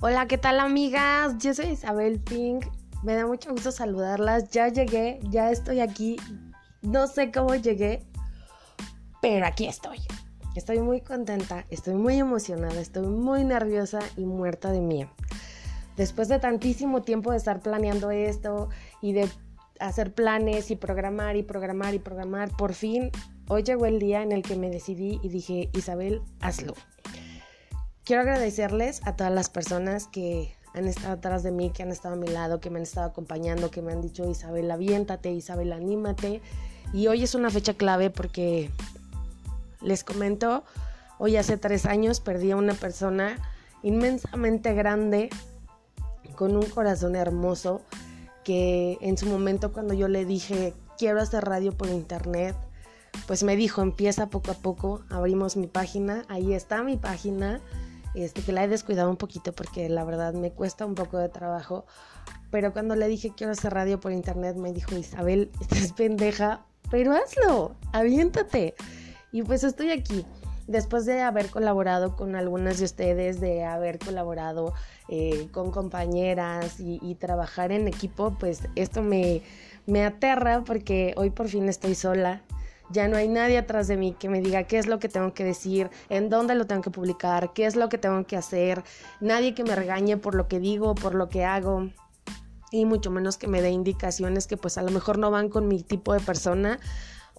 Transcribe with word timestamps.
Hola, 0.00 0.28
¿qué 0.28 0.38
tal 0.38 0.60
amigas? 0.60 1.38
Yo 1.38 1.52
soy 1.54 1.70
Isabel 1.70 2.20
Pink. 2.20 2.66
Me 3.02 3.16
da 3.16 3.26
mucho 3.26 3.50
gusto 3.50 3.72
saludarlas. 3.72 4.48
Ya 4.50 4.68
llegué, 4.68 5.18
ya 5.24 5.50
estoy 5.50 5.80
aquí. 5.80 6.16
No 6.82 7.08
sé 7.08 7.32
cómo 7.32 7.56
llegué, 7.56 8.04
pero 9.20 9.44
aquí 9.44 9.66
estoy. 9.66 9.98
Estoy 10.54 10.78
muy 10.82 11.00
contenta, 11.00 11.66
estoy 11.70 11.94
muy 11.94 12.16
emocionada, 12.16 12.80
estoy 12.80 13.08
muy 13.08 13.42
nerviosa 13.42 13.98
y 14.16 14.24
muerta 14.24 14.70
de 14.70 14.80
miedo. 14.80 15.10
Después 15.96 16.28
de 16.28 16.38
tantísimo 16.38 17.02
tiempo 17.02 17.32
de 17.32 17.38
estar 17.38 17.60
planeando 17.60 18.12
esto 18.12 18.68
y 19.02 19.14
de 19.14 19.28
hacer 19.80 20.14
planes 20.14 20.70
y 20.70 20.76
programar 20.76 21.34
y 21.34 21.42
programar 21.42 21.94
y 21.94 21.98
programar, 21.98 22.56
por 22.56 22.72
fin 22.72 23.10
hoy 23.48 23.64
llegó 23.64 23.86
el 23.86 23.98
día 23.98 24.22
en 24.22 24.30
el 24.30 24.44
que 24.44 24.54
me 24.54 24.70
decidí 24.70 25.18
y 25.24 25.28
dije, 25.28 25.70
Isabel, 25.72 26.22
hazlo. 26.40 26.74
Quiero 28.08 28.22
agradecerles 28.22 29.02
a 29.04 29.16
todas 29.16 29.30
las 29.30 29.50
personas 29.50 30.06
que 30.06 30.56
han 30.72 30.88
estado 30.88 31.12
atrás 31.12 31.42
de 31.42 31.50
mí, 31.50 31.68
que 31.68 31.82
han 31.82 31.90
estado 31.90 32.14
a 32.14 32.16
mi 32.16 32.26
lado, 32.26 32.58
que 32.58 32.70
me 32.70 32.78
han 32.78 32.84
estado 32.84 33.06
acompañando, 33.06 33.70
que 33.70 33.82
me 33.82 33.92
han 33.92 34.00
dicho, 34.00 34.26
Isabel, 34.26 34.70
aviéntate, 34.70 35.30
Isabel, 35.30 35.74
anímate. 35.74 36.40
Y 36.94 37.08
hoy 37.08 37.22
es 37.22 37.34
una 37.34 37.50
fecha 37.50 37.74
clave 37.74 38.08
porque 38.08 38.70
les 39.82 40.04
comento, 40.04 40.64
hoy 41.18 41.36
hace 41.36 41.58
tres 41.58 41.84
años 41.84 42.20
perdí 42.20 42.52
a 42.52 42.56
una 42.56 42.72
persona 42.72 43.36
inmensamente 43.82 44.72
grande, 44.72 45.28
con 46.34 46.56
un 46.56 46.64
corazón 46.64 47.14
hermoso, 47.14 47.82
que 48.42 48.96
en 49.02 49.18
su 49.18 49.26
momento 49.26 49.70
cuando 49.74 49.92
yo 49.92 50.08
le 50.08 50.24
dije, 50.24 50.72
quiero 50.96 51.20
hacer 51.20 51.44
radio 51.44 51.76
por 51.76 51.88
internet, 51.90 52.56
pues 53.26 53.42
me 53.42 53.54
dijo, 53.54 53.82
empieza 53.82 54.30
poco 54.30 54.52
a 54.52 54.54
poco, 54.54 55.02
abrimos 55.10 55.58
mi 55.58 55.66
página, 55.66 56.24
ahí 56.30 56.54
está 56.54 56.82
mi 56.82 56.96
página 56.96 57.60
este, 58.14 58.42
que 58.42 58.52
la 58.52 58.64
he 58.64 58.68
descuidado 58.68 59.10
un 59.10 59.16
poquito 59.16 59.52
porque 59.52 59.88
la 59.88 60.04
verdad 60.04 60.34
me 60.34 60.50
cuesta 60.50 60.86
un 60.86 60.94
poco 60.94 61.18
de 61.18 61.28
trabajo. 61.28 61.86
Pero 62.50 62.72
cuando 62.72 62.96
le 62.96 63.08
dije 63.08 63.32
quiero 63.36 63.52
hacer 63.52 63.74
radio 63.74 64.00
por 64.00 64.12
internet, 64.12 64.56
me 64.56 64.72
dijo 64.72 64.96
Isabel, 64.96 65.50
estás 65.60 65.92
pendeja, 65.92 66.64
pero 66.90 67.12
hazlo, 67.12 67.76
aviéntate. 67.92 68.74
Y 69.32 69.42
pues 69.42 69.64
estoy 69.64 69.90
aquí. 69.90 70.24
Después 70.66 71.06
de 71.06 71.22
haber 71.22 71.48
colaborado 71.50 72.14
con 72.14 72.36
algunas 72.36 72.78
de 72.78 72.84
ustedes, 72.84 73.40
de 73.40 73.64
haber 73.64 73.98
colaborado 73.98 74.74
eh, 75.08 75.48
con 75.50 75.70
compañeras 75.70 76.78
y, 76.78 76.98
y, 77.00 77.14
trabajar 77.14 77.72
en 77.72 77.88
equipo, 77.88 78.36
pues 78.38 78.68
esto 78.74 79.02
me, 79.02 79.40
me 79.86 80.04
aterra 80.04 80.64
porque 80.66 81.14
hoy 81.16 81.30
por 81.30 81.48
fin 81.48 81.70
estoy 81.70 81.94
sola 81.94 82.42
ya 82.90 83.08
no 83.08 83.16
hay 83.16 83.28
nadie 83.28 83.58
atrás 83.58 83.88
de 83.88 83.96
mí 83.96 84.14
que 84.18 84.28
me 84.28 84.40
diga 84.40 84.64
qué 84.64 84.78
es 84.78 84.86
lo 84.86 84.98
que 84.98 85.08
tengo 85.08 85.34
que 85.34 85.44
decir, 85.44 85.90
en 86.08 86.28
dónde 86.28 86.54
lo 86.54 86.66
tengo 86.66 86.82
que 86.82 86.90
publicar, 86.90 87.52
qué 87.52 87.66
es 87.66 87.76
lo 87.76 87.88
que 87.88 87.98
tengo 87.98 88.24
que 88.26 88.36
hacer. 88.36 88.82
Nadie 89.20 89.54
que 89.54 89.64
me 89.64 89.74
regañe 89.74 90.16
por 90.16 90.34
lo 90.34 90.48
que 90.48 90.60
digo, 90.60 90.94
por 90.94 91.14
lo 91.14 91.28
que 91.28 91.44
hago. 91.44 91.90
Y 92.70 92.84
mucho 92.84 93.10
menos 93.10 93.36
que 93.36 93.48
me 93.48 93.62
dé 93.62 93.70
indicaciones 93.70 94.46
que 94.46 94.56
pues 94.56 94.78
a 94.78 94.82
lo 94.82 94.90
mejor 94.90 95.18
no 95.18 95.30
van 95.30 95.48
con 95.48 95.68
mi 95.68 95.82
tipo 95.82 96.12
de 96.12 96.20
persona. 96.20 96.78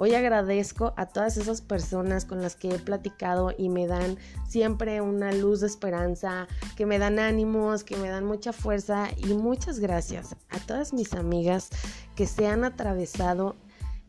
Hoy 0.02 0.16
agradezco 0.16 0.94
a 0.96 1.08
todas 1.08 1.36
esas 1.36 1.60
personas 1.60 2.24
con 2.24 2.42
las 2.42 2.56
que 2.56 2.70
he 2.70 2.80
platicado 2.80 3.52
y 3.58 3.68
me 3.68 3.86
dan 3.86 4.18
siempre 4.48 5.02
una 5.02 5.34
luz 5.34 5.60
de 5.60 5.68
esperanza, 5.68 6.48
que 6.78 6.86
me 6.86 7.00
dan 7.00 7.20
ánimos, 7.20 7.84
que 7.84 7.98
me 7.98 8.08
dan 8.08 8.24
mucha 8.24 8.54
fuerza 8.54 9.10
y 9.18 9.34
muchas 9.34 9.80
gracias 9.80 10.38
a 10.48 10.60
todas 10.60 10.94
mis 10.94 11.14
amigas 11.14 11.70
que 12.16 12.28
se 12.28 12.48
han 12.48 12.64
atravesado 12.64 13.58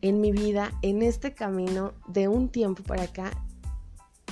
en 0.01 0.21
mi 0.21 0.31
vida, 0.31 0.71
en 0.81 1.01
este 1.01 1.33
camino 1.33 1.93
de 2.07 2.27
un 2.27 2.49
tiempo 2.49 2.83
para 2.83 3.03
acá, 3.03 3.31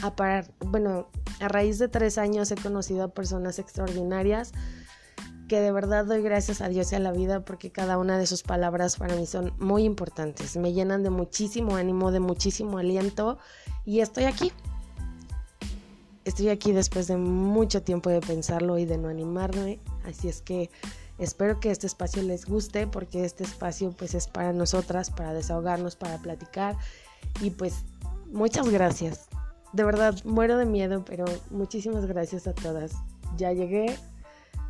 a 0.02 0.16
parar, 0.16 0.52
bueno, 0.60 1.08
a 1.40 1.48
raíz 1.48 1.80
de 1.80 1.88
tres 1.88 2.18
años 2.18 2.52
he 2.52 2.56
conocido 2.56 3.04
a 3.04 3.08
personas 3.10 3.60
extraordinarias 3.60 4.54
que 5.50 5.60
de 5.60 5.72
verdad 5.72 6.06
doy 6.06 6.22
gracias 6.22 6.62
a 6.62 6.70
Dios 6.70 6.92
y 6.92 6.96
a 6.96 7.00
la 7.00 7.12
vida 7.12 7.44
porque 7.44 7.72
cada 7.72 7.98
una 7.98 8.18
de 8.18 8.28
sus 8.28 8.44
palabras 8.44 8.98
para 8.98 9.16
mí 9.16 9.26
son 9.26 9.52
muy 9.58 9.84
importantes, 9.84 10.56
me 10.56 10.72
llenan 10.72 11.04
de 11.04 11.10
muchísimo 11.10 11.76
ánimo, 11.76 12.12
de 12.12 12.20
muchísimo 12.20 12.78
aliento 12.78 13.38
y 13.84 14.00
estoy 14.00 14.26
aquí. 14.26 14.54
Estoy 16.24 16.50
aquí 16.50 16.72
después 16.72 17.08
de 17.08 17.18
mucho 17.18 17.82
tiempo 17.82 18.12
de 18.12 18.22
pensarlo 18.22 18.78
y 18.78 18.86
de 18.86 19.00
no 19.00 19.08
animarme, 19.08 19.80
así 20.06 20.28
es 20.28 20.42
que 20.42 20.70
Espero 21.20 21.60
que 21.60 21.70
este 21.70 21.86
espacio 21.86 22.24
les 22.24 22.46
guste 22.46 22.88
porque 22.88 23.26
este 23.26 23.44
espacio 23.44 23.92
pues 23.92 24.16
es 24.16 24.28
para 24.28 24.54
nosotras, 24.54 25.12
para 25.12 25.34
desahogarnos, 25.34 25.98
para 25.98 26.18
platicar 26.18 26.78
y 27.42 27.52
pues 27.52 27.84
muchas 28.32 28.70
gracias. 28.70 29.28
De 29.74 29.84
verdad 29.84 30.16
muero 30.24 30.58
de 30.58 30.66
miedo, 30.66 31.04
pero 31.06 31.26
muchísimas 31.50 32.06
gracias 32.06 32.48
a 32.48 32.54
todas. 32.54 32.94
Ya 33.38 33.52
llegué 33.52 33.98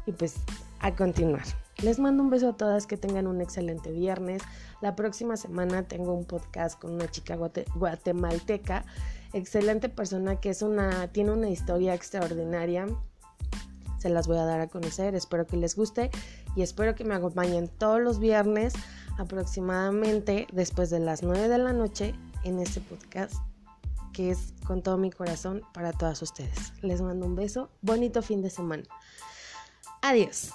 y 0.07 0.11
pues 0.11 0.37
a 0.79 0.95
continuar. 0.95 1.43
Les 1.83 1.99
mando 1.99 2.23
un 2.23 2.29
beso 2.29 2.49
a 2.49 2.57
todas, 2.57 2.87
que 2.87 2.97
tengan 2.97 3.27
un 3.27 3.41
excelente 3.41 3.91
viernes. 3.91 4.41
La 4.81 4.95
próxima 4.95 5.37
semana 5.37 5.83
tengo 5.83 6.13
un 6.13 6.25
podcast 6.25 6.79
con 6.79 6.91
una 6.91 7.09
chica 7.09 7.37
guatemalteca, 7.75 8.85
excelente 9.33 9.87
persona 9.87 10.41
que 10.41 10.49
es 10.49 10.61
una 10.61 11.07
tiene 11.09 11.31
una 11.31 11.49
historia 11.49 11.93
extraordinaria 11.93 12.87
se 13.99 14.09
las 14.09 14.27
voy 14.27 14.37
a 14.37 14.45
dar 14.45 14.59
a 14.59 14.67
conocer. 14.67 15.13
Espero 15.13 15.45
que 15.45 15.57
les 15.57 15.75
guste 15.75 16.09
y 16.55 16.63
espero 16.63 16.95
que 16.95 17.03
me 17.03 17.13
acompañen 17.13 17.67
todos 17.67 18.01
los 18.01 18.19
viernes 18.19 18.73
aproximadamente 19.17 20.47
después 20.51 20.89
de 20.89 20.99
las 20.99 21.21
9 21.21 21.47
de 21.47 21.57
la 21.57 21.73
noche 21.73 22.15
en 22.43 22.59
este 22.59 22.81
podcast 22.81 23.35
que 24.13 24.31
es 24.31 24.53
con 24.65 24.81
todo 24.81 24.97
mi 24.97 25.11
corazón 25.11 25.61
para 25.73 25.93
todas 25.93 26.21
ustedes. 26.21 26.73
Les 26.81 27.01
mando 27.01 27.25
un 27.25 27.35
beso, 27.35 27.69
bonito 27.81 28.21
fin 28.21 28.41
de 28.41 28.49
semana. 28.49 28.83
Adiós. 30.01 30.51